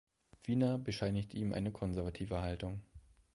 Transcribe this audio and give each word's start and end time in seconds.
Wiener 0.45 0.79
bescheinigt 0.79 1.35
ihm 1.35 1.53
eine 1.53 1.71
konservative 1.71 2.41
Haltung. 2.41 2.81